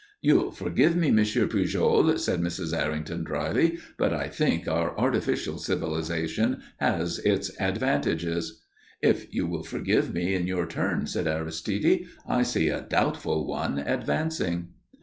[0.19, 2.75] "You'll forgive me, Monsieur Pujol," said Mrs.
[2.75, 8.63] Errington dryly, "but I think our artificial civilization has its advantages."
[9.03, 13.77] "If you will forgive me, in your turn," said Aristide, "I see a doubtful one
[13.77, 14.69] advancing."